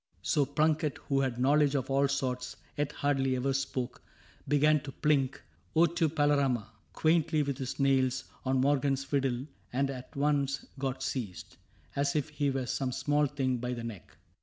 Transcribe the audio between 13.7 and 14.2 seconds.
the neck.